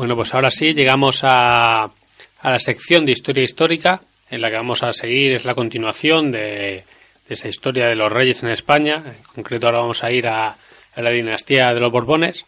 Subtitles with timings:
[0.00, 4.56] Bueno, pues ahora sí, llegamos a, a la sección de historia histórica, en la que
[4.56, 6.84] vamos a seguir, es la continuación de,
[7.28, 9.04] de esa historia de los reyes en España.
[9.04, 10.56] En concreto, ahora vamos a ir a,
[10.94, 12.46] a la dinastía de los Borbones,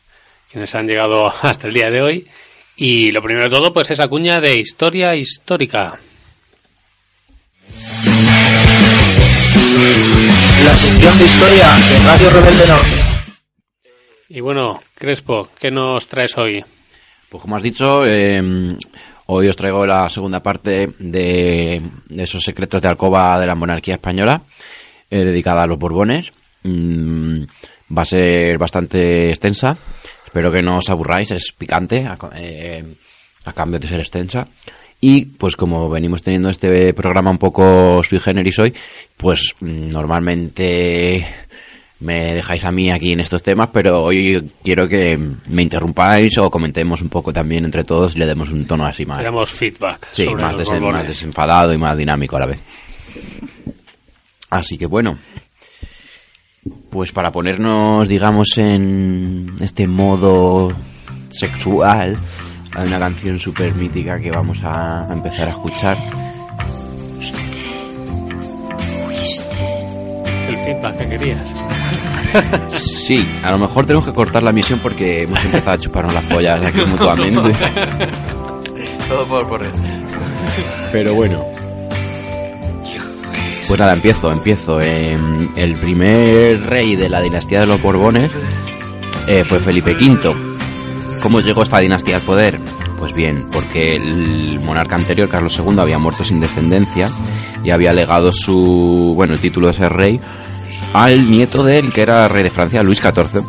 [0.51, 2.27] quienes han llegado hasta el día de hoy.
[2.75, 6.01] Y lo primero de todo, pues esa cuña de historia histórica.
[10.65, 12.97] La sección de historia de Radio Rebelde Norte.
[14.31, 16.65] Y bueno, Crespo, ¿qué nos traes hoy?
[17.33, 18.77] Pues como has dicho, eh,
[19.25, 24.43] hoy os traigo la segunda parte de, esos secretos de alcoba de la monarquía española,
[25.09, 26.31] eh, dedicada a los Borbones.
[26.63, 27.45] Mm,
[27.97, 29.75] va a ser bastante extensa.
[30.27, 32.85] Espero que no os aburráis, es picante a, eh,
[33.47, 34.47] a cambio de ser extensa.
[35.01, 38.75] Y pues como venimos teniendo este programa un poco sui generis hoy,
[39.17, 41.27] pues mm, normalmente
[42.03, 46.51] me dejáis a mí aquí en estos temas, pero hoy quiero que me interrumpáis o
[46.51, 50.09] comentemos un poco también entre todos y le demos un tono así más, Tenemos feedback
[50.13, 50.95] sí, sobre más, los desen- Borbones.
[50.95, 52.61] más desenfadado y más dinámico a la vez.
[54.51, 55.17] Así que bueno,
[56.91, 60.73] pues para ponernos, digamos, en este modo
[61.31, 62.17] sexual,
[62.75, 65.97] hay una canción súper mítica que vamos a empezar a escuchar.
[69.11, 69.45] Es
[70.49, 71.62] el feedback que querías.
[72.69, 76.25] Sí, a lo mejor tenemos que cortar la misión porque hemos empezado a chuparnos las
[76.25, 77.53] pollas aquí mutuamente.
[79.09, 79.73] Todo por él.
[80.91, 81.45] Pero bueno.
[83.69, 84.81] Pues nada, empiezo, empiezo.
[84.81, 85.17] Eh,
[85.57, 88.33] el primer rey de la dinastía de los Borbones
[89.27, 90.35] eh, fue Felipe V.
[91.23, 92.59] ¿Cómo llegó esta dinastía al poder?
[92.99, 97.11] Pues bien, porque el monarca anterior, Carlos II, había muerto sin descendencia
[97.65, 100.21] y había legado su, bueno, el título de ser rey
[100.95, 103.43] al nieto de él, que era rey de Francia, Luis XIV,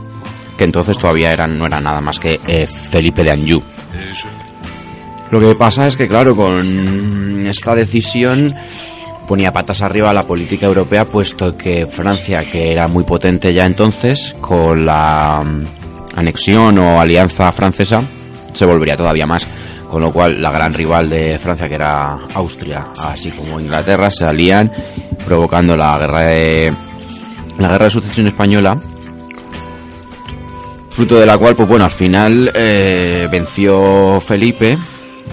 [0.57, 3.63] que entonces todavía era, no era nada más que eh, Felipe de Anjou.
[5.31, 8.53] Lo que pasa es que, claro, con esta decisión
[9.27, 14.35] ponía patas arriba la política europea, puesto que Francia, que era muy potente ya entonces,
[14.39, 18.03] con la mm, anexión o alianza francesa,
[18.53, 19.45] se volvería todavía más.
[19.89, 24.25] Con lo cual, la gran rival de Francia, que era Austria, así como Inglaterra, se
[24.25, 24.71] alían,
[25.25, 26.73] provocando la guerra de,
[27.57, 28.79] la guerra de sucesión española,
[30.89, 34.77] fruto de la cual, pues bueno, al final eh, venció Felipe,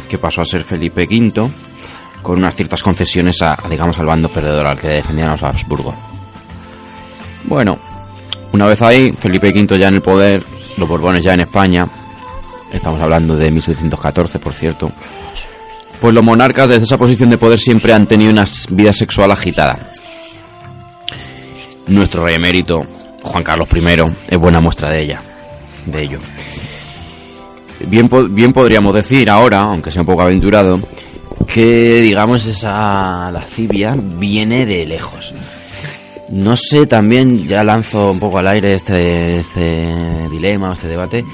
[0.08, 1.50] que pasó a ser Felipe V,
[2.22, 5.94] con unas ciertas concesiones a, digamos, al bando perdedor al que defendían los Habsburgo.
[7.44, 7.78] Bueno,
[8.52, 10.44] una vez ahí, Felipe V ya en el poder,
[10.76, 11.86] los Borbones ya en España,
[12.72, 14.92] estamos hablando de 1714, por cierto,
[16.00, 19.92] pues los monarcas desde esa posición de poder siempre han tenido una vida sexual agitada.
[21.90, 22.86] Nuestro rey emérito,
[23.22, 25.22] Juan Carlos I, es buena muestra de ella,
[25.86, 26.20] de ello.
[27.86, 30.80] Bien, bien podríamos decir ahora, aunque sea un poco aventurado,
[31.52, 35.34] que digamos esa lascivia viene de lejos.
[36.28, 41.24] No sé, también ya lanzo un poco al aire este, este dilema, este debate.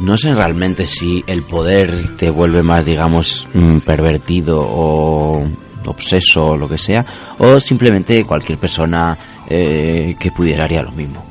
[0.00, 5.44] No sé realmente si el poder te vuelve más, digamos, mm, pervertido o
[5.84, 7.04] obseso o lo que sea,
[7.38, 11.24] o simplemente cualquier persona eh, que pudiera haría lo mismo.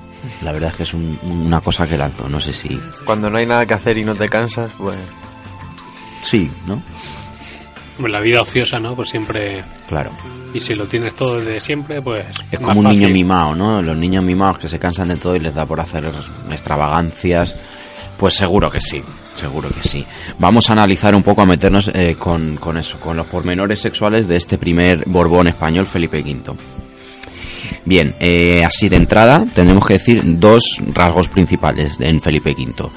[0.44, 2.80] La verdad es que es un- una cosa que lanzo, no sé si...
[3.06, 4.98] Cuando no hay nada que hacer y no te cansas, pues
[6.24, 6.82] Sí, ¿no?
[7.98, 8.96] Hombre, La vida ociosa, ¿no?
[8.96, 9.64] Pues siempre...
[9.88, 10.12] Claro.
[10.54, 12.26] Y si lo tienes todo desde siempre, pues...
[12.52, 13.82] Es como un niño mimado, ¿no?
[13.82, 16.04] Los niños mimados que se cansan de todo y les da por hacer
[16.52, 17.56] extravagancias.
[18.18, 19.02] Pues seguro que sí,
[19.34, 20.06] seguro que sí.
[20.38, 24.28] Vamos a analizar un poco, a meternos eh, con, con eso, con los pormenores sexuales
[24.28, 26.54] de este primer Borbón español, Felipe V.
[27.86, 32.90] Bien, eh, así de entrada tenemos que decir dos rasgos principales en Felipe V.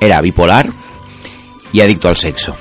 [0.00, 0.68] Era bipolar
[1.72, 2.56] y adicto al sexo.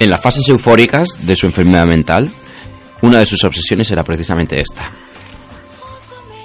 [0.00, 2.30] En las fases eufóricas de su enfermedad mental,
[3.02, 4.90] una de sus obsesiones era precisamente esta,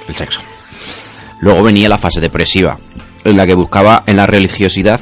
[0.08, 0.42] el sexo.
[1.42, 2.78] Luego venía la fase depresiva,
[3.24, 5.00] en la que buscaba en la religiosidad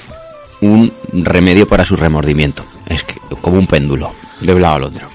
[0.62, 2.64] un remedio para su remordimiento.
[2.88, 5.08] Es que, como un péndulo, de un lado al otro.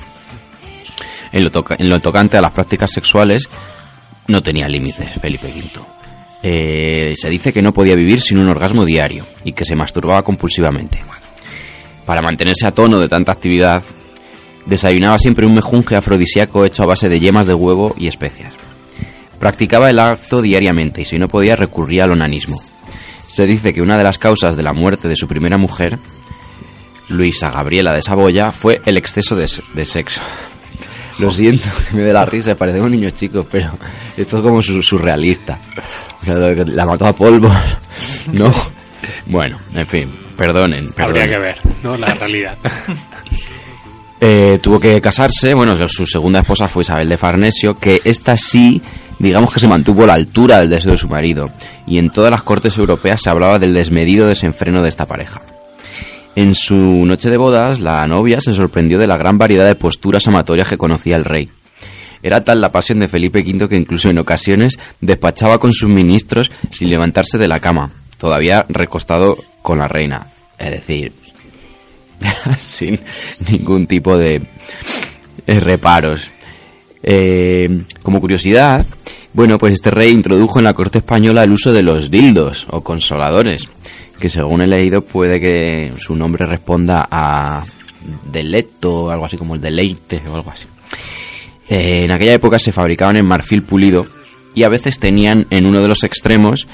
[1.33, 3.49] En lo tocante a las prácticas sexuales,
[4.29, 5.95] no tenía límites Felipe V.
[6.43, 10.23] Eh, se dice que no podía vivir sin un orgasmo diario y que se masturbaba
[10.23, 11.03] compulsivamente.
[12.05, 13.83] para mantenerse a tono de tanta actividad,
[14.67, 18.53] desayunaba siempre un mejunje afrodisíaco hecho a base de yemas de huevo y especias.
[19.39, 22.61] Practicaba el acto diariamente y si no podía recurría al onanismo.
[23.27, 25.99] Se dice que una de las causas de la muerte de su primera mujer,
[27.09, 30.21] Luisa Gabriela de Saboya, fue el exceso de, de sexo.
[31.19, 33.71] Lo siento, que me dé la risa, parece un niño chico, pero
[34.17, 35.59] esto es como su- surrealista.
[36.27, 37.51] La mató a polvo,
[38.33, 38.53] ¿no?
[39.27, 40.89] Bueno, en fin, perdonen.
[40.97, 41.31] Habría perdonen.
[41.31, 41.97] que ver, ¿no?
[41.97, 42.57] La realidad.
[44.21, 48.81] Eh, tuvo que casarse, bueno, su segunda esposa fue Isabel de Farnesio, que esta sí,
[49.19, 51.51] digamos que se mantuvo a la altura del deseo de su marido,
[51.87, 55.43] y en todas las cortes europeas se hablaba del desmedido desenfreno de esta pareja.
[56.37, 60.27] En su noche de bodas, la novia se sorprendió de la gran variedad de posturas
[60.27, 61.49] amatorias que conocía el rey.
[62.23, 66.51] Era tal la pasión de Felipe V que incluso en ocasiones despachaba con sus ministros
[66.71, 70.27] sin levantarse de la cama, todavía recostado con la reina.
[70.59, 71.13] Es decir,
[72.57, 72.99] sin
[73.51, 74.43] ningún tipo de
[75.47, 76.31] eh, reparos.
[77.03, 78.87] Eh, como curiosidad,
[79.35, 82.83] bueno, pues este rey introdujo en la corte española el uso de los dildos o
[82.83, 83.69] consoladores,
[84.19, 87.65] que según he leído puede que su nombre responda a
[88.31, 90.67] deleto, algo así como el deleite o algo así.
[91.69, 94.07] Eh, en aquella época se fabricaban en marfil pulido
[94.55, 96.69] y a veces tenían en uno de los extremos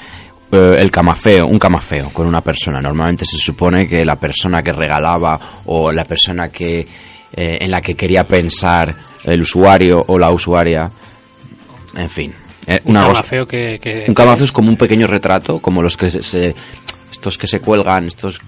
[0.51, 2.81] eh, el camafeo, un camafeo con una persona.
[2.81, 6.81] Normalmente se supone que la persona que regalaba o la persona que
[7.33, 8.93] eh, en la que quería pensar
[9.23, 10.91] el usuario o la usuaria,
[11.95, 12.33] en fin,
[12.67, 15.81] eh, una Un cosa- feo que, que- un camafeo es como un pequeño retrato, como
[15.81, 16.53] los que se, se-
[17.21, 18.41] estos que se cuelgan, estos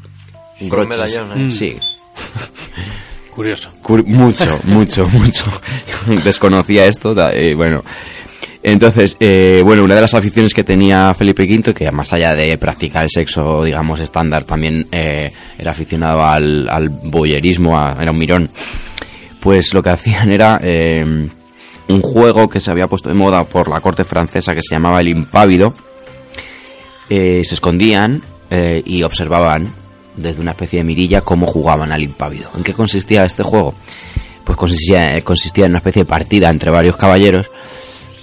[0.61, 0.89] broches.
[0.89, 1.51] medallón, ¿eh?
[1.51, 1.75] Sí,
[3.35, 3.69] Curioso.
[3.83, 5.45] Cur- mucho, mucho, mucho.
[6.23, 7.83] Desconocía esto, da- eh, bueno.
[8.63, 12.57] Entonces, eh, bueno, una de las aficiones que tenía Felipe V, que más allá de
[12.57, 18.17] practicar el sexo, digamos, estándar, también eh, era aficionado al, al boyerismo, a- era un
[18.17, 18.49] mirón,
[19.39, 21.03] pues lo que hacían era eh,
[21.89, 24.99] un juego que se había puesto de moda por la corte francesa que se llamaba
[25.01, 25.73] el impávido.
[27.09, 28.21] Eh, se escondían
[28.55, 29.73] eh, y observaban
[30.15, 32.51] desde una especie de mirilla cómo jugaban al impávido.
[32.55, 33.73] ¿En qué consistía este juego?
[34.44, 37.50] Pues consistía, eh, consistía en una especie de partida entre varios caballeros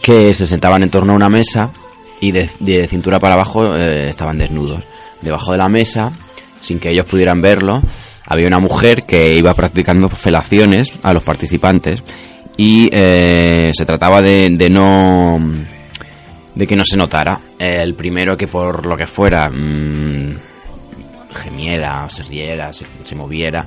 [0.00, 1.72] que se sentaban en torno a una mesa
[2.20, 2.46] y de,
[2.86, 4.84] cintura para abajo eh, estaban desnudos.
[5.20, 6.12] Debajo de la mesa,
[6.60, 7.82] sin que ellos pudieran verlo,
[8.24, 12.04] había una mujer que iba practicando felaciones a los participantes
[12.56, 15.40] y se trataba de, de no
[16.54, 17.40] de que no se notara.
[17.58, 20.36] El primero que por lo que fuera mm,
[21.34, 23.66] gemiera, se riera, se, se moviera,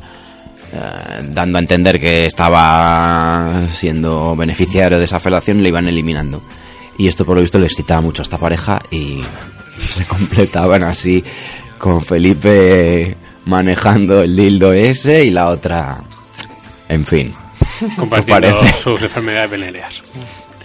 [0.74, 6.42] eh, dando a entender que estaba siendo beneficiario de esa felación, le iban eliminando.
[6.98, 9.20] Y esto por lo visto le excitaba mucho a esta pareja y
[9.86, 11.24] se completaban así
[11.78, 13.16] con Felipe
[13.46, 16.02] manejando el dildo ese y la otra,
[16.90, 17.34] en fin.
[17.98, 20.02] Compartiendo sus enfermedades venéreas.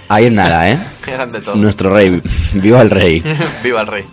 [0.09, 0.79] Ahí es nada, ¿eh?
[1.45, 1.57] Todo.
[1.57, 2.21] Nuestro rey,
[2.55, 3.23] viva el rey.
[3.63, 4.05] Viva el rey.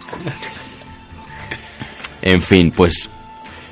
[2.21, 3.09] En fin, pues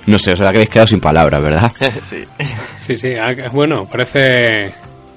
[0.06, 1.72] no sé, os habéis quedado sin palabras, ¿verdad?
[2.04, 2.24] sí.
[2.80, 3.14] Sí, sí.
[3.16, 4.74] ah, Bueno, parece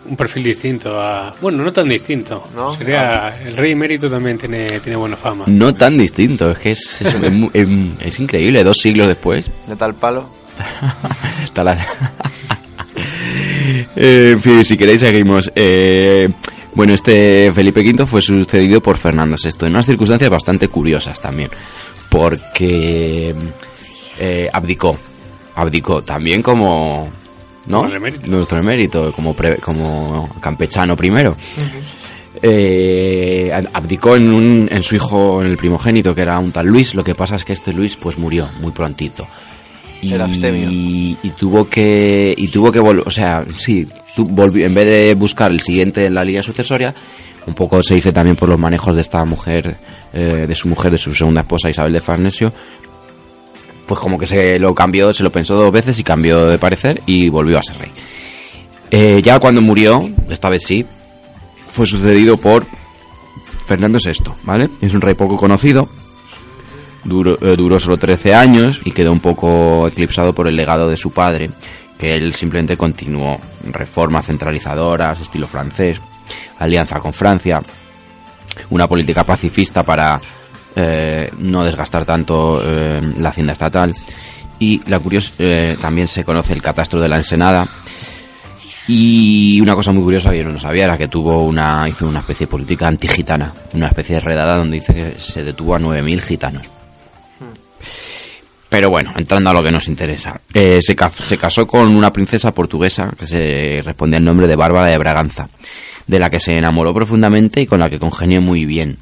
[0.09, 1.35] un perfil distinto a...
[1.41, 2.49] Bueno, no tan distinto.
[2.55, 2.73] ¿No?
[2.75, 3.37] Sería...
[3.45, 5.45] El rey emérito también tiene, tiene buena fama.
[5.49, 7.15] No tan distinto, es que es, es,
[7.53, 9.51] es mu- es increíble, dos siglos después.
[9.67, 10.31] De tal palo.
[11.45, 11.87] Está la-
[13.97, 15.51] Eh, en fin, si queréis seguimos.
[15.55, 16.29] Eh,
[16.77, 21.51] bueno, este Felipe V fue sucedido por Fernando VI en unas circunstancias bastante curiosas también,
[22.09, 23.35] porque
[24.21, 24.97] eh, abdicó,
[25.57, 27.09] abdicó también como,
[27.67, 27.89] ¿no?
[27.93, 28.29] Emérito.
[28.29, 31.35] Nuestro emérito, como pre- como campechano primero.
[32.43, 36.67] Eh, ab- abdicó en, un- en su hijo, en el primogénito, que era un tal
[36.67, 36.95] Luis.
[36.95, 39.27] Lo que pasa es que este Luis, pues murió muy prontito.
[40.03, 40.69] Y, Era abstemio.
[40.71, 45.15] y tuvo que y tuvo que volver, o sea, sí, tu- volvió, en vez de
[45.15, 46.95] buscar el siguiente en la línea sucesoria,
[47.47, 49.77] un poco se dice también por los manejos de esta mujer,
[50.13, 52.53] eh, de su mujer, de su segunda esposa Isabel de Farnesio,
[53.87, 57.03] pues como que se lo cambió, se lo pensó dos veces y cambió de parecer
[57.07, 57.91] y volvió a ser rey.
[58.91, 60.85] Eh, ya cuando murió, esta vez sí,
[61.67, 62.67] fue sucedido por
[63.67, 64.69] Fernando VI, ¿vale?
[64.81, 65.89] Es un rey poco conocido,
[67.07, 70.97] duró, eh, duró solo 13 años y quedó un poco eclipsado por el legado de
[70.97, 71.51] su padre,
[71.99, 73.41] que él simplemente continuó
[73.73, 76.01] reformas centralizadoras, estilo francés,
[76.59, 77.63] alianza con Francia,
[78.71, 80.21] una política pacifista para
[80.75, 83.95] eh, no desgastar tanto eh, la hacienda estatal
[84.59, 87.67] y la curiosa eh, también se conoce el catastro de la Ensenada
[88.89, 92.21] y una cosa muy curiosa que yo no sabía era que tuvo una hizo una
[92.21, 96.23] especie de política antigitana, una especie de redada donde dice que se detuvo a 9000
[96.23, 96.76] gitanos.
[98.77, 100.39] Pero bueno, entrando a lo que nos interesa.
[100.53, 104.55] Eh, se, ca- se casó con una princesa portuguesa que se respondía al nombre de
[104.55, 105.49] Bárbara de Braganza,
[106.07, 108.99] de la que se enamoró profundamente y con la que congenió muy bien.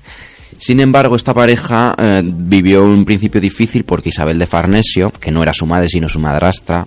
[0.58, 5.42] Sin embargo, esta pareja eh, vivió un principio difícil porque Isabel de Farnesio, que no
[5.42, 6.86] era su madre sino su madrastra,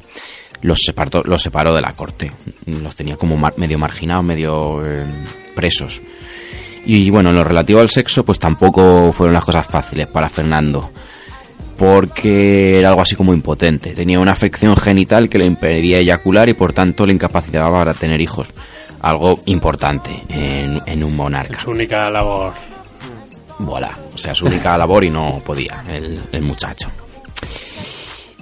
[0.62, 2.32] los separó, los separó de la corte.
[2.68, 5.04] Los tenía como medio marginados, medio eh,
[5.54, 6.02] presos.
[6.86, 10.90] Y bueno, en lo relativo al sexo, pues tampoco fueron las cosas fáciles para Fernando.
[11.78, 13.94] Porque era algo así como impotente.
[13.94, 18.20] Tenía una afección genital que le impedía eyacular y por tanto le incapacitaba para tener
[18.20, 18.50] hijos.
[19.02, 21.60] Algo importante en, en un monarca.
[21.60, 22.54] Su única labor.
[23.60, 23.92] Voilà.
[24.14, 26.90] O sea, su única labor y no podía el, el muchacho.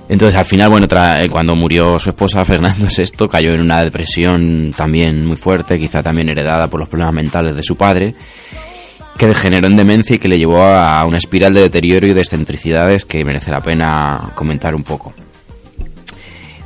[0.08, 3.84] Entonces, al final, bueno, tra- eh, cuando murió su esposa, Fernando VI cayó en una
[3.84, 8.14] depresión también muy fuerte, quizá también heredada por los problemas mentales de su padre,
[9.18, 12.22] que degeneró en demencia y que le llevó a una espiral de deterioro y de
[12.22, 15.14] excentricidades que merece la pena comentar un poco.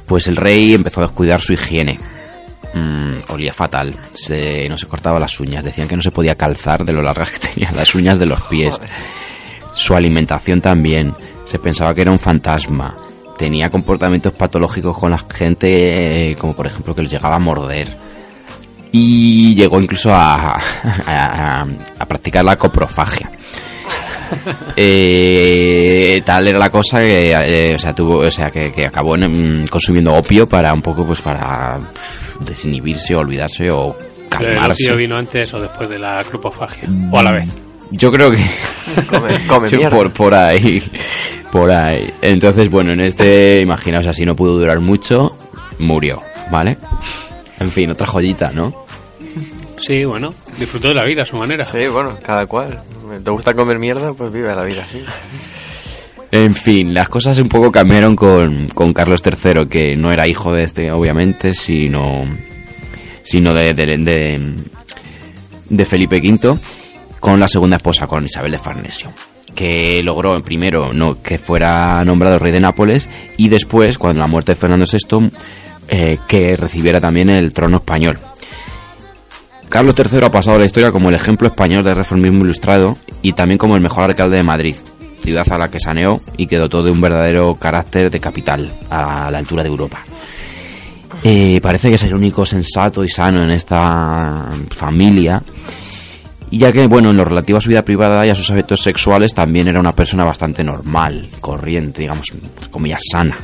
[0.08, 2.00] Pues el rey empezó a descuidar su higiene.
[2.74, 6.86] Mm, olía fatal, se, no se cortaba las uñas, decían que no se podía calzar
[6.86, 8.80] de lo largas que tenían las uñas de los pies.
[9.76, 11.14] Su alimentación también,
[11.46, 12.96] se pensaba que era un fantasma.
[13.38, 18.09] Tenía comportamientos patológicos con la gente, eh, como por ejemplo que les llegaba a morder.
[18.92, 20.62] Y llegó incluso a, a-
[21.62, 21.68] a-
[22.00, 23.30] a practicar la coprofagia.
[24.76, 29.16] Eh, tal era la cosa que, eh, o sea, tuvo, o sea, que, que acabó
[29.16, 31.78] en, mm, consumiendo opio para un poco, pues, para
[32.40, 33.96] desinhibirse, olvidarse o
[34.30, 34.84] Pero ¿El calmarse.
[34.86, 36.88] opio vino antes o después de la cropofagia?
[37.12, 37.46] ¿O a la vez?
[37.92, 38.38] Yo creo que
[39.10, 39.96] Come, come Sí, mierda.
[39.98, 40.84] por, por ahí,
[41.52, 42.14] por ahí.
[42.22, 45.36] Entonces, bueno, en este, imaginaos así, no pudo durar mucho,
[45.80, 46.78] murió, ¿vale?
[47.60, 48.86] En fin, otra joyita, ¿no?
[49.80, 51.64] Sí, bueno, disfrutó de la vida a su manera.
[51.64, 52.82] Sí, bueno, cada cual.
[53.24, 54.14] ¿Te gusta comer mierda?
[54.14, 55.04] Pues vive la vida así.
[56.32, 60.52] En fin, las cosas un poco cambiaron con, con Carlos III, que no era hijo
[60.52, 62.24] de este, obviamente, sino,
[63.24, 64.56] sino de, de, de,
[65.70, 66.60] de Felipe V,
[67.20, 69.12] con la segunda esposa, con Isabel de Farnesio,
[69.56, 74.52] que logró primero no, que fuera nombrado rey de Nápoles y después, cuando la muerte
[74.52, 75.32] de Fernando VI,
[75.90, 78.20] eh, que recibiera también el trono español.
[79.70, 83.34] Carlos III ha pasado a la historia como el ejemplo español de reformismo ilustrado y
[83.34, 84.76] también como el mejor alcalde de Madrid,
[85.22, 89.30] ciudad a la que saneó y que dotó de un verdadero carácter de capital a
[89.30, 90.00] la altura de Europa.
[91.24, 95.42] Eh, parece que es el único sensato y sano en esta familia,
[96.52, 99.34] ya que, bueno, en lo relativo a su vida privada y a sus hábitos sexuales
[99.34, 102.28] también era una persona bastante normal, corriente, digamos,
[102.72, 103.38] comillas, sana.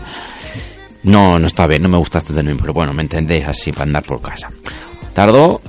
[1.06, 3.84] No, no está bien, no me gusta este término, pero bueno, me entendéis así para
[3.84, 4.50] andar por casa.
[5.14, 5.62] Tardó,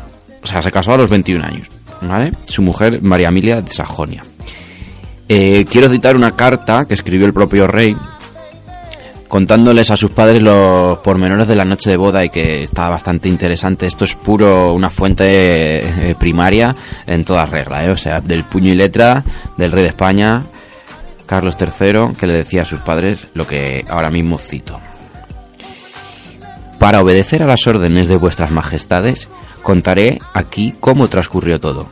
[0.43, 1.69] o sea, se casó a los 21 años,
[2.03, 2.33] ¿vale?
[2.45, 4.23] Su mujer, María Emilia de Sajonia.
[5.29, 7.95] Eh, quiero citar una carta que escribió el propio rey
[9.29, 13.29] contándoles a sus padres los pormenores de la noche de boda y que está bastante
[13.29, 13.87] interesante.
[13.87, 16.75] Esto es puro una fuente eh, primaria
[17.07, 17.91] en toda regla, ¿eh?
[17.91, 19.23] o sea, del puño y letra
[19.57, 20.43] del rey de España,
[21.27, 24.81] Carlos III, que le decía a sus padres lo que ahora mismo cito.
[26.87, 29.27] Para obedecer a las órdenes de vuestras majestades,
[29.65, 31.89] contaré aquí cómo transcurrió todo.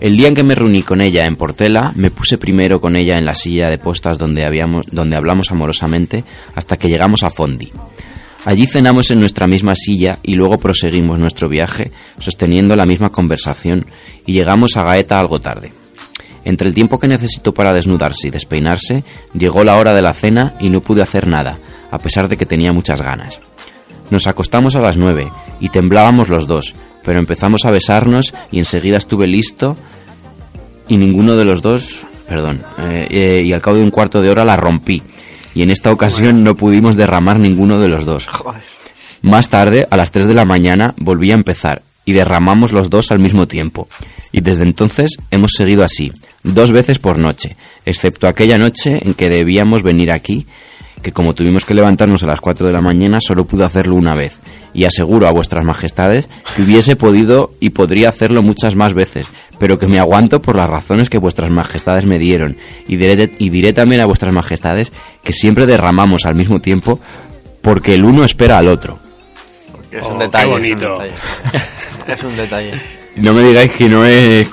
[0.00, 3.14] El día en que me reuní con ella en Portela, me puse primero con ella
[3.16, 4.44] en la silla de postas donde,
[4.90, 6.24] donde hablamos amorosamente
[6.56, 7.70] hasta que llegamos a Fondi.
[8.46, 13.86] Allí cenamos en nuestra misma silla y luego proseguimos nuestro viaje sosteniendo la misma conversación
[14.26, 15.72] y llegamos a Gaeta algo tarde.
[16.44, 20.54] Entre el tiempo que necesitó para desnudarse y despeinarse, llegó la hora de la cena
[20.58, 21.60] y no pude hacer nada,
[21.92, 23.38] a pesar de que tenía muchas ganas.
[24.10, 26.74] Nos acostamos a las nueve y temblábamos los dos,
[27.04, 29.76] pero empezamos a besarnos y enseguida estuve listo
[30.88, 34.30] y ninguno de los dos, perdón, eh, eh, y al cabo de un cuarto de
[34.30, 35.02] hora la rompí
[35.54, 38.28] y en esta ocasión no pudimos derramar ninguno de los dos.
[39.22, 43.10] Más tarde, a las 3 de la mañana, volví a empezar y derramamos los dos
[43.10, 43.88] al mismo tiempo.
[44.32, 46.10] Y desde entonces hemos seguido así,
[46.42, 50.46] dos veces por noche, excepto aquella noche en que debíamos venir aquí,
[51.02, 54.14] que como tuvimos que levantarnos a las 4 de la mañana, solo pude hacerlo una
[54.14, 54.38] vez.
[54.74, 59.26] Y aseguro a vuestras majestades que hubiese podido y podría hacerlo muchas más veces,
[59.58, 62.56] pero que me aguanto por las razones que vuestras majestades me dieron.
[62.86, 64.92] Y diré, y diré también a vuestras majestades
[65.24, 67.00] que siempre derramamos al mismo tiempo
[67.62, 68.98] porque el uno espera al otro.
[69.90, 70.50] Es Oh, un qué detalle.
[70.50, 71.02] bonito.
[71.02, 71.12] Es un detalle.
[72.14, 72.72] Es un detalle.
[73.16, 74.48] No me digáis que no es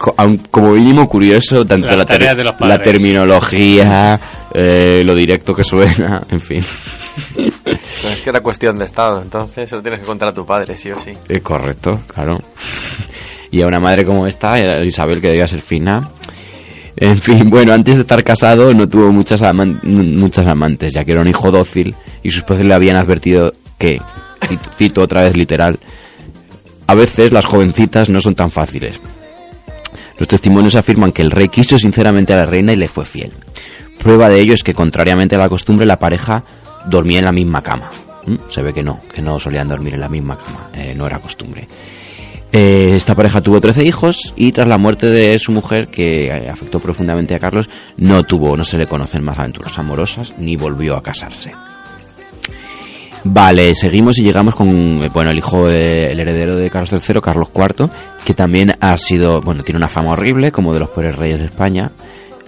[0.52, 2.84] como mínimo curioso tanto la, ter- tareas de los la padres.
[2.84, 4.20] terminología,
[4.60, 6.64] eh, lo directo que suena, en fin.
[7.36, 10.46] No, es que era cuestión de estado, entonces se lo tienes que contar a tu
[10.46, 11.12] padre, sí o sí.
[11.28, 12.40] Es correcto, claro.
[13.50, 16.10] Y a una madre como esta, eh, Isabel, que debía ser fina,
[16.98, 21.14] En fin, bueno, antes de estar casado no tuvo muchas, aman- muchas amantes, ya que
[21.14, 24.02] era un hijo dócil y sus padres le habían advertido que,
[24.42, 25.80] cito- cito otra vez literal,
[26.88, 29.00] a veces las jovencitas no son tan fáciles.
[30.20, 33.32] Los testimonios afirman que el rey quiso sinceramente a la reina y le fue fiel.
[33.98, 36.44] Prueba de ello es que, contrariamente a la costumbre, la pareja
[36.86, 37.90] dormía en la misma cama.
[38.26, 38.36] ¿Mm?
[38.50, 41.20] Se ve que no, que no solían dormir en la misma cama, eh, no era
[41.20, 41.68] costumbre.
[42.52, 46.50] Eh, esta pareja tuvo 13 hijos y tras la muerte de su mujer, que eh,
[46.50, 50.96] afectó profundamente a Carlos, no tuvo, no se le conocen más aventuras amorosas ni volvió
[50.96, 51.52] a casarse.
[53.26, 54.70] Vale, seguimos y llegamos con,
[55.04, 57.90] eh, bueno, el hijo, el heredero de Carlos III, Carlos IV,
[58.24, 61.46] que también ha sido, bueno, tiene una fama horrible como de los peores reyes de
[61.48, 61.92] España.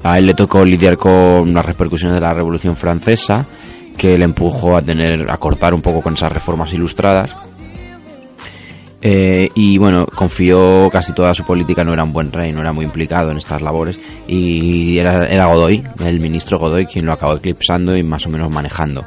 [0.03, 3.45] A él le tocó lidiar con las repercusiones de la Revolución Francesa,
[3.97, 7.35] que le empujó a tener, a cortar un poco con esas reformas ilustradas.
[9.01, 12.73] Eh, y bueno, confió casi toda su política, no era un buen rey, no era
[12.73, 13.99] muy implicado en estas labores.
[14.27, 18.51] Y era, era Godoy, el ministro Godoy, quien lo acabó eclipsando y más o menos
[18.51, 19.05] manejando.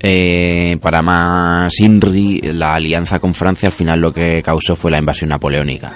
[0.00, 4.98] Eh, para más Inri, la alianza con Francia al final lo que causó fue la
[4.98, 5.92] invasión napoleónica.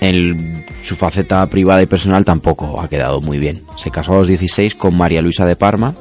[0.00, 3.62] En su faceta privada y personal tampoco ha quedado muy bien.
[3.76, 5.94] Se casó a los 16 con María Luisa de Parma,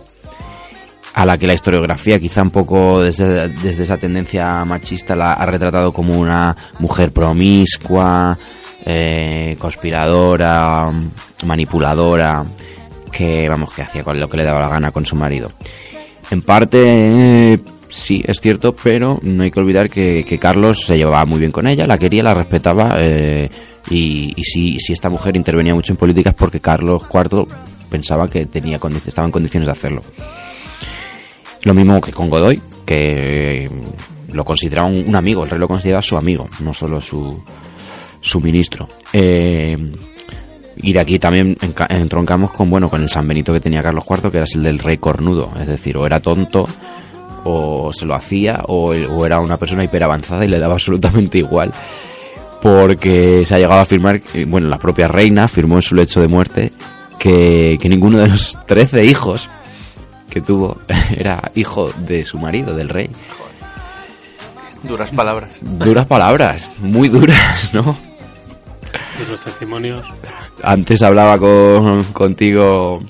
[1.14, 5.46] a la que la historiografía, quizá un poco desde, desde esa tendencia machista, la ha
[5.46, 8.38] retratado como una mujer promiscua,
[8.86, 10.90] eh, conspiradora,
[11.46, 12.46] manipuladora,
[13.12, 15.52] que vamos, que hacía con lo que le daba la gana con su marido.
[16.32, 20.96] En parte, eh, sí, es cierto, pero no hay que olvidar que, que Carlos se
[20.96, 23.50] llevaba muy bien con ella, la quería, la respetaba, eh,
[23.90, 27.48] y, y si, si esta mujer intervenía mucho en políticas porque Carlos IV
[27.90, 30.02] pensaba que tenía estaba en condiciones de hacerlo.
[31.64, 33.70] Lo mismo que con Godoy, que
[34.32, 37.42] lo consideraba un, amigo, el rey lo consideraba su amigo, no solo su,
[38.22, 38.88] su ministro.
[39.12, 39.76] Eh,
[40.82, 41.58] y de aquí también
[41.90, 44.80] entroncamos con bueno con el San Benito que tenía Carlos IV, que era el del
[44.80, 46.66] rey cornudo, es decir, o era tonto
[47.44, 51.74] o se lo hacía o, o era una persona hiperavanzada y le daba absolutamente igual.
[52.62, 56.20] Porque se ha llegado a afirmar, que, bueno, la propia reina afirmó en su lecho
[56.20, 56.74] de muerte
[57.18, 59.50] que, que ninguno de los 13 hijos
[60.30, 60.78] que tuvo
[61.18, 63.10] era hijo de su marido, del rey.
[64.84, 65.52] Duras palabras.
[65.62, 67.98] Duras palabras, muy duras, ¿no?
[69.22, 70.06] Esos testimonios.
[70.64, 73.04] Antes hablaba con, contigo,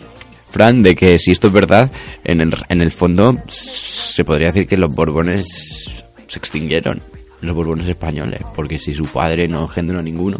[0.50, 1.92] Fran, de que si esto es verdad,
[2.24, 7.02] en el, en el fondo se podría decir que los Borbones se extinguieron,
[7.42, 10.38] los Borbones españoles, porque si su padre no engendró ninguno.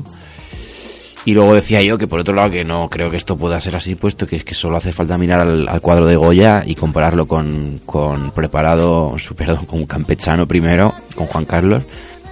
[1.26, 3.76] Y luego decía yo que por otro lado que no creo que esto pueda ser
[3.76, 6.76] así, puesto que es que solo hace falta mirar al, al cuadro de Goya y
[6.76, 11.84] compararlo con, con preparado, su- perdón, con Campechano primero, con Juan Carlos,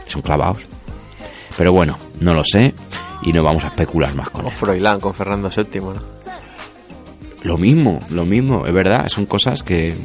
[0.07, 0.65] son clavados.
[1.57, 2.73] Pero bueno, no lo sé
[3.23, 4.57] y no vamos a especular más con O eso.
[4.57, 5.93] Froilán con Fernando VII, ¿no?
[7.43, 9.95] Lo mismo, lo mismo, es verdad, son cosas que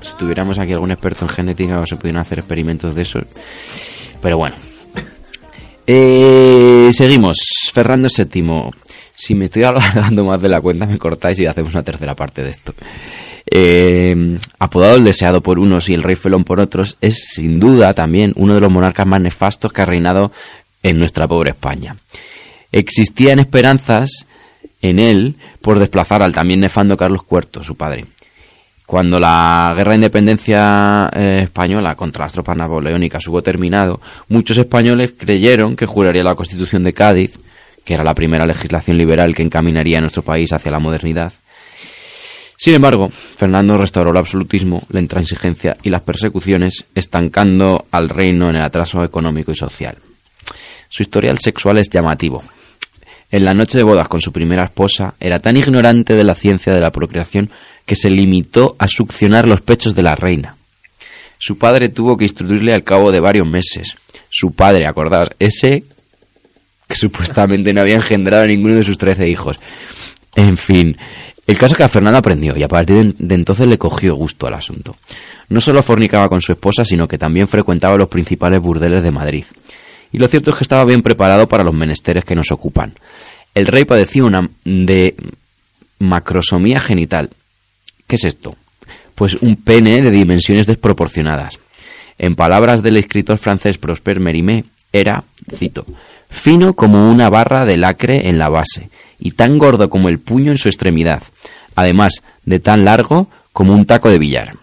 [0.00, 3.18] si tuviéramos aquí algún experto en genética o se pudieran hacer experimentos de eso.
[4.20, 4.56] Pero bueno.
[5.88, 7.36] Eh, seguimos.
[7.72, 8.70] Fernando VII.
[9.14, 12.42] Si me estoy alargando más de la cuenta, me cortáis y hacemos una tercera parte
[12.42, 12.74] de esto.
[13.48, 17.94] Eh, apodado el deseado por unos y el rey felón por otros, es sin duda
[17.94, 20.32] también uno de los monarcas más nefastos que ha reinado
[20.82, 21.96] en nuestra pobre España.
[22.72, 24.26] Existían esperanzas
[24.82, 28.06] en él por desplazar al también nefando Carlos IV, su padre.
[28.86, 35.14] Cuando la guerra de independencia eh, española contra las tropas napoleónicas hubo terminado, muchos españoles
[35.18, 37.36] creyeron que juraría la Constitución de Cádiz,
[37.84, 41.32] que era la primera legislación liberal que encaminaría a nuestro país hacia la modernidad.
[42.56, 48.56] Sin embargo, Fernando restauró el absolutismo, la intransigencia y las persecuciones, estancando al reino en
[48.56, 49.98] el atraso económico y social.
[50.88, 52.42] Su historial sexual es llamativo.
[53.30, 56.72] En la noche de bodas con su primera esposa, era tan ignorante de la ciencia
[56.72, 57.50] de la procreación
[57.86, 60.56] que se limitó a succionar los pechos de la reina.
[61.38, 63.96] Su padre tuvo que instruirle al cabo de varios meses.
[64.28, 65.84] Su padre, acordaos, ese
[66.88, 69.58] que supuestamente no había engendrado a ninguno de sus trece hijos.
[70.34, 70.96] En fin,
[71.46, 74.46] el caso es que a Fernando aprendió y a partir de- entonces le cogió gusto
[74.46, 74.96] al asunto.
[75.48, 79.44] No solo fornicaba con su esposa, sino que también frecuentaba los principales burdeles de Madrid.
[80.12, 82.94] Y lo cierto es que estaba bien preparado para los menesteres que nos ocupan.
[83.54, 85.14] El rey padecía una de
[85.98, 87.30] macrosomía genital.
[88.06, 88.56] ¿Qué es esto?
[89.14, 91.58] Pues un pene de dimensiones desproporcionadas.
[92.18, 95.84] En palabras del escritor francés Prosper Mérimée, era, cito,
[96.30, 98.88] fino como una barra de lacre en la base
[99.18, 101.22] y tan gordo como el puño en su extremidad,
[101.74, 104.54] además de tan largo como un taco de billar.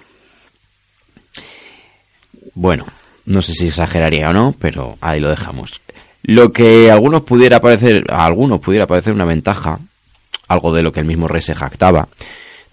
[2.55, 2.85] Bueno,
[3.25, 5.81] no sé si exageraría o no, pero ahí lo dejamos.
[6.23, 9.79] Lo que a algunos pudiera parecer, a algunos pudiera parecer una ventaja,
[10.47, 12.07] algo de lo que el mismo rey se jactaba,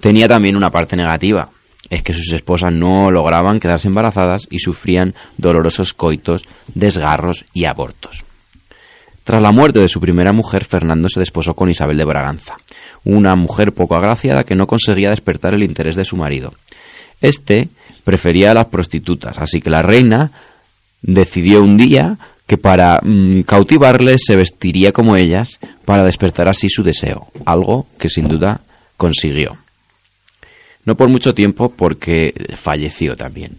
[0.00, 1.48] tenía también una parte negativa,
[1.88, 8.24] es que sus esposas no lograban quedarse embarazadas y sufrían dolorosos coitos, desgarros y abortos.
[9.24, 12.56] Tras la muerte de su primera mujer, Fernando se desposó con Isabel de Braganza,
[13.04, 16.54] una mujer poco agraciada que no conseguía despertar el interés de su marido.
[17.20, 17.68] Este
[18.02, 20.30] prefería a las prostitutas, así que la reina
[21.02, 26.82] decidió un día que para mm, cautivarles se vestiría como ellas para despertar así su
[26.82, 28.62] deseo, algo que sin duda
[28.96, 29.56] consiguió.
[30.84, 33.56] No por mucho tiempo porque falleció también.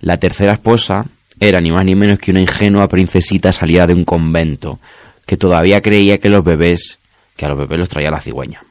[0.00, 1.06] La tercera esposa
[1.38, 4.78] era ni más ni menos que una ingenua princesita salida de un convento
[5.26, 6.98] que todavía creía que los bebés,
[7.36, 8.62] que a los bebés los traía la cigüeña.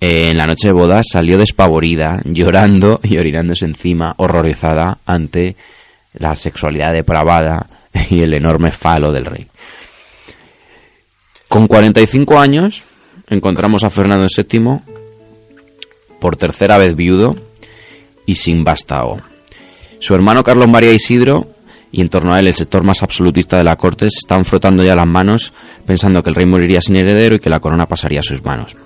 [0.00, 5.56] En la noche de boda salió despavorida, llorando y orinándose encima, horrorizada ante
[6.14, 7.66] la sexualidad depravada
[8.10, 9.46] y el enorme falo del rey.
[11.48, 12.82] Con 45 años
[13.28, 14.91] encontramos a Fernando VII
[16.22, 17.34] por tercera vez viudo
[18.26, 19.20] y sin vástago.
[19.98, 21.48] Su hermano Carlos María Isidro
[21.90, 24.84] y en torno a él el sector más absolutista de la corte se están frotando
[24.84, 25.52] ya las manos
[25.84, 28.76] pensando que el rey moriría sin heredero y que la corona pasaría a sus manos.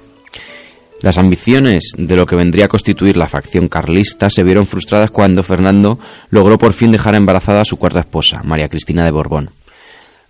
[1.03, 5.43] Las ambiciones de lo que vendría a constituir la facción carlista se vieron frustradas cuando
[5.43, 5.99] Fernando
[6.31, 9.51] logró por fin dejar embarazada a su cuarta esposa, María Cristina de Borbón.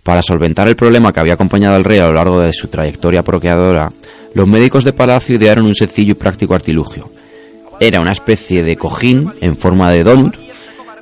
[0.07, 3.23] Para solventar el problema que había acompañado al rey a lo largo de su trayectoria
[3.23, 3.91] procreadora,
[4.33, 7.11] los médicos de palacio idearon un sencillo y práctico artilugio.
[7.81, 10.33] Era una especie de cojín en forma de don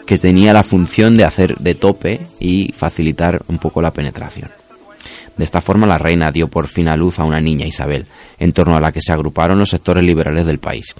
[0.07, 4.49] que tenía la función de hacer de tope y facilitar un poco la penetración.
[5.37, 8.07] De esta forma la reina dio por fin a luz a una niña, Isabel,
[8.39, 10.95] en torno a la que se agruparon los sectores liberales del país.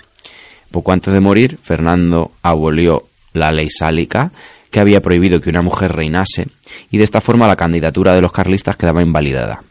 [0.69, 4.31] Poco antes de morir, Fernando abolió la ley sálica
[4.71, 6.47] que había prohibido que una mujer reinase
[6.91, 9.63] y de esta forma la candidatura de los carlistas quedaba invalidada.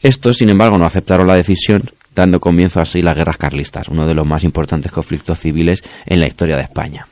[0.00, 4.14] Estos, sin embargo, no aceptaron la decisión, dando comienzo así las guerras carlistas, uno de
[4.14, 7.06] los más importantes conflictos civiles en la historia de España.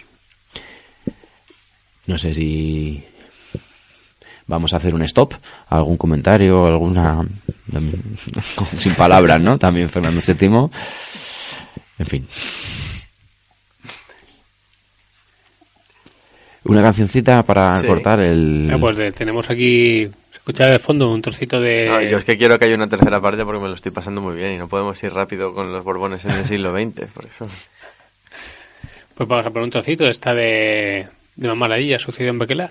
[2.06, 3.04] No sé si
[4.46, 5.34] vamos a hacer un stop,
[5.68, 7.24] algún comentario, alguna
[8.76, 9.58] sin palabras, ¿no?
[9.58, 10.70] También Fernando VII.
[11.98, 12.26] En fin.
[16.68, 17.86] Una cancioncita para Sí.
[17.86, 21.88] cortar el Ah, pues de- tenemos aquí, se escucha de fondo un trocito de...
[21.88, 24.20] No, yo es que quiero que haya una tercera parte porque me lo estoy pasando
[24.20, 27.24] muy bien y no podemos ir rápido con los Borbones en el siglo XX, por
[27.26, 27.46] eso.
[29.14, 32.70] Pues vamos a poner un trocito de esta de, de Mamaladilla, sucedió en Bequelar.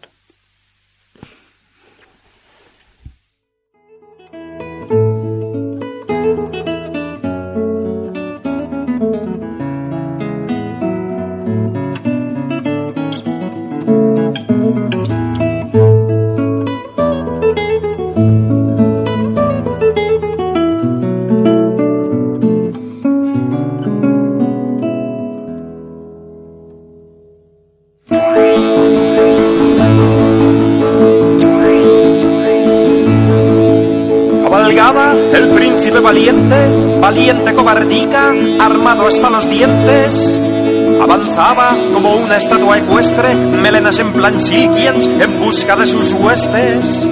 [37.68, 40.40] Armado hasta los dientes.
[41.02, 47.08] Avanzaba como una estatua ecuestre, melenas en plan silkiens, en busca de sus huestes.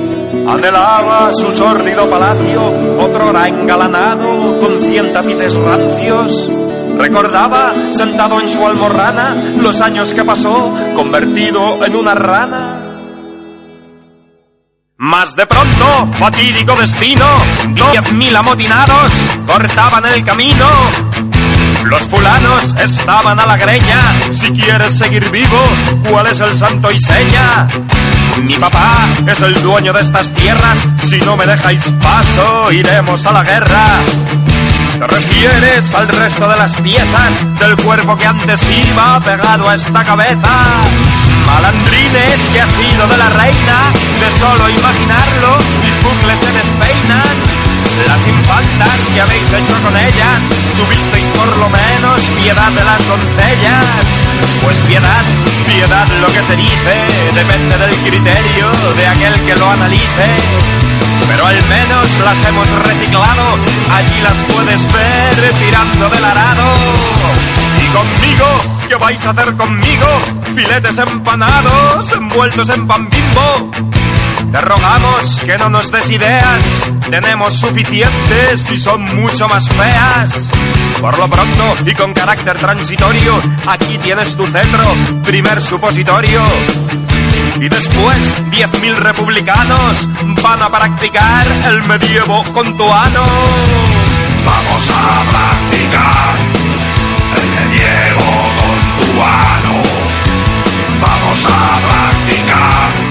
[0.47, 2.61] Anhelaba su sórdido palacio,
[2.97, 6.49] otrora engalanado, con cien tapices rancios.
[6.95, 12.72] Recordaba, sentado en su almorrana, los años que pasó, convertido en una rana.
[15.05, 17.25] Mas de pronto, fatídico destino,
[17.73, 19.11] diez mil amotinados
[19.45, 20.65] cortaban el camino.
[21.83, 25.59] Los fulanos estaban a la greña, si quieres seguir vivo,
[26.09, 27.67] ¿cuál es el santo y seña?
[28.43, 33.33] Mi papá es el dueño de estas tierras, si no me dejáis paso, iremos a
[33.33, 34.05] la guerra.
[34.93, 40.01] ¿Te refieres al resto de las piezas del cuerpo que antes iba pegado a esta
[40.05, 40.81] cabeza?
[41.45, 43.77] Malandrines que ha sido de la reina,
[44.19, 47.35] de solo imaginarlo, mis bucles se despeinan.
[48.07, 50.39] Las infantas que habéis hecho con ellas,
[50.77, 53.85] tuvisteis por lo menos piedad de las doncellas.
[54.63, 55.23] Pues piedad,
[55.67, 56.93] piedad lo que se dice,
[57.33, 60.27] depende del criterio de aquel que lo analice.
[61.27, 63.57] Pero al menos las hemos reciclado,
[63.91, 66.73] allí las puedes ver tirando del arado.
[67.77, 70.07] Y conmigo, ¿qué vais a hacer conmigo?
[70.55, 73.71] Filetes empanados, envueltos en pan bimbo.
[74.51, 76.63] Te rogamos que no nos des ideas,
[77.09, 80.51] tenemos suficientes y son mucho más feas.
[81.01, 84.85] Por lo pronto y con carácter transitorio, aquí tienes tu centro,
[85.23, 86.43] primer supositorio.
[87.61, 90.07] Y después, 10.000 republicanos
[90.43, 93.23] van a practicar el medievo con tu ano.
[94.45, 96.52] Vamos a practicar
[101.01, 103.02] Vamos a practicar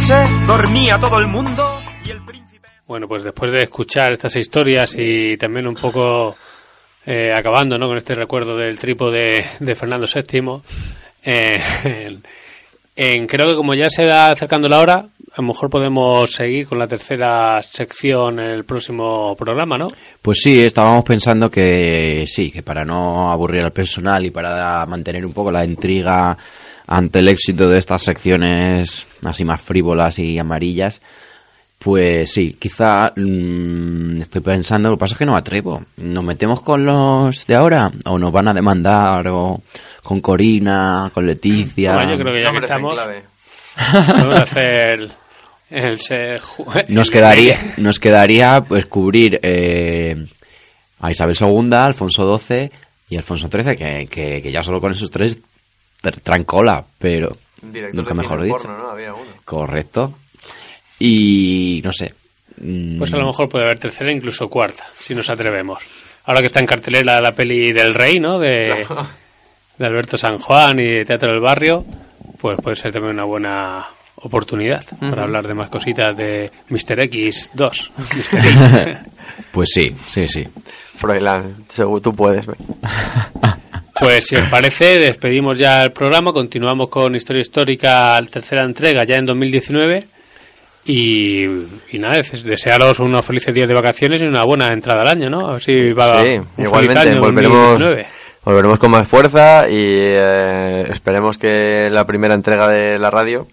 [0.00, 0.14] noche
[0.46, 2.68] dormía todo el mundo y el príncipe...
[2.86, 6.36] Bueno, pues después de escuchar estas historias y también un poco
[7.06, 7.86] eh, acabando ¿no?
[7.86, 10.60] con este recuerdo del trípode de Fernando VII,
[11.24, 12.22] eh, en-
[12.96, 14.94] en- creo que como ya se va acercando la hora,
[15.32, 19.88] a lo mejor podemos seguir con la tercera sección en el próximo programa, ¿no?
[20.22, 25.24] Pues sí, estábamos pensando que sí, que para no aburrir al personal y para mantener
[25.24, 26.36] un poco la intriga
[26.90, 31.00] ante el éxito de estas secciones así más frívolas y amarillas,
[31.78, 35.84] pues sí, quizá mm, estoy pensando, lo que pasa es que no atrevo.
[35.98, 37.92] ¿Nos metemos con los de ahora?
[38.06, 39.28] ¿O nos van a demandar?
[39.28, 39.62] ¿O
[40.02, 41.10] con Corina?
[41.14, 41.94] ¿Con Leticia?
[41.94, 43.22] Bueno, yo creo que ya que estamos, clave.
[44.10, 45.10] podemos hacer
[45.70, 45.98] el
[46.88, 50.26] Nos quedaría, nos quedaría pues cubrir eh,
[50.98, 52.68] a Isabel II, Alfonso XII
[53.10, 55.40] y Alfonso XIII, que, que, que ya solo con esos tres
[56.02, 58.68] tr- traen cola, pero Director nunca de mejor cine dicho.
[58.68, 58.90] porno, ¿no?
[58.90, 59.30] Había uno.
[59.44, 60.14] Correcto.
[60.98, 62.14] Y no sé.
[62.60, 65.82] mm, Pues a lo mejor puede haber tercera, incluso cuarta, si nos atrevemos.
[66.24, 68.38] Ahora que está en cartelera la peli del Rey, ¿no?
[68.38, 69.08] De, Claro.
[69.78, 71.84] de Alberto San Juan y de Teatro del Barrio,
[72.38, 73.86] pues puede ser también una buena
[74.16, 77.00] oportunidad para hablar de más cositas de Mr.
[77.00, 77.90] X 2.
[78.32, 78.46] Mr.
[78.46, 78.98] X.
[79.50, 80.46] Pues sí, sí, sí.
[80.98, 82.44] Froilán, seguro tú puedes.
[84.00, 89.16] Pues si os parece, despedimos ya el programa, continuamos con Historia Histórica, tercera entrega ya
[89.16, 90.04] en 2019.
[90.86, 91.44] Y,
[91.92, 95.28] y nada, des- desearos unos felices días de vacaciones y una buena entrada al año,
[95.28, 95.46] ¿no?
[95.48, 98.06] A ver si va Sí, un feliz igualmente, año volveremos, 2019.
[98.44, 103.46] volveremos con más fuerza y eh, esperemos que la primera entrega de la radio,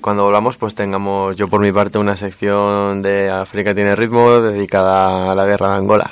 [0.00, 5.30] cuando volvamos, pues tengamos yo por mi parte una sección de África tiene ritmo dedicada
[5.30, 6.10] a la guerra de Angola.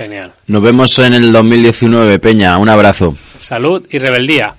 [0.00, 0.32] Genial.
[0.46, 2.56] Nos vemos en el 2019, Peña.
[2.56, 3.14] Un abrazo.
[3.38, 4.54] Salud y rebeldía.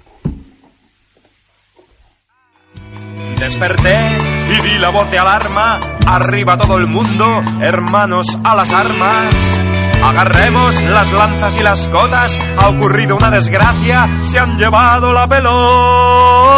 [3.39, 4.19] Desperté
[4.51, 5.80] y di la voz de alarma.
[6.06, 9.34] Arriba todo el mundo, hermanos a las armas.
[10.04, 12.39] Agarremos las lanzas y las cotas.
[12.60, 16.51] Ha ocurrido una desgracia, se han llevado la pelota.